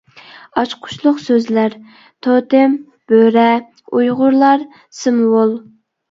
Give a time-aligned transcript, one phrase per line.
[0.59, 1.73] ئاچقۇچلۇق سۆزلەر:
[2.27, 2.73] توتېم،
[3.13, 3.43] بۆرە،
[3.99, 4.63] ئۇيغۇرلار،
[5.01, 5.53] سىمۋول.